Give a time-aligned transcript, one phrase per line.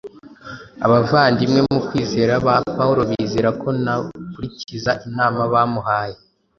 [0.85, 6.17] Abavandimwe mu kwizera ba Pawulo bizera ko nakurikiza inama bamuhaye,